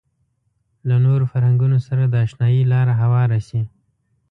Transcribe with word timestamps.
له 0.87 0.95
نورو 1.05 1.25
فرهنګونو 1.31 1.77
سره 1.87 2.03
د 2.07 2.15
اشنايي 2.25 2.63
لاره 2.71 2.93
هواره 3.01 3.39
شي. 3.47 3.61